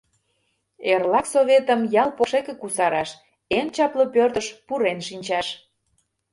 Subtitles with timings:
[0.91, 3.09] Эрлак Советым ял покшеке кусараш,
[3.57, 5.47] эн чапле пӧртыш пурен шинчаш.